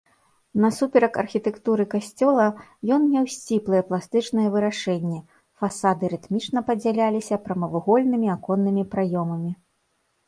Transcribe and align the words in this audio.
Насуперак 0.63 1.17
архітэктуры 1.23 1.83
касцёла 1.93 2.47
ён 2.95 3.01
меў 3.11 3.25
сціплае 3.35 3.81
пластычнае 3.89 4.47
вырашэнне, 4.55 5.19
фасады 5.65 6.11
рытмічна 6.15 6.59
падзяляліся 6.71 7.35
прамавугольнымі 7.45 8.27
аконнымі 8.39 8.83
праёмамі. 8.97 9.51